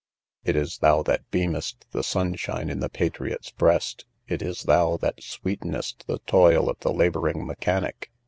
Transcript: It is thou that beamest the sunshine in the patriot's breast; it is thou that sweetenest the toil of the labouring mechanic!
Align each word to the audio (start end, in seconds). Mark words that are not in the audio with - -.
It 0.43 0.55
is 0.55 0.79
thou 0.79 1.03
that 1.03 1.29
beamest 1.29 1.75
the 1.91 2.01
sunshine 2.01 2.71
in 2.71 2.79
the 2.79 2.89
patriot's 2.89 3.51
breast; 3.51 4.05
it 4.27 4.41
is 4.41 4.63
thou 4.63 4.97
that 4.97 5.17
sweetenest 5.21 6.07
the 6.07 6.17
toil 6.25 6.69
of 6.71 6.79
the 6.79 6.91
labouring 6.91 7.45
mechanic! 7.45 8.09